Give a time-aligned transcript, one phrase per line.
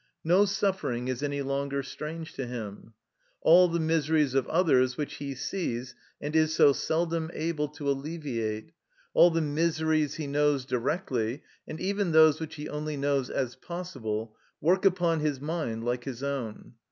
[0.23, 2.93] No suffering is any longer strange to him.
[3.43, 8.71] All the miseries of others which he sees and is so seldom able to alleviate,
[9.13, 14.35] all the miseries he knows directly, and even those which he only knows as possible,
[14.59, 16.73] work upon his mind like his own.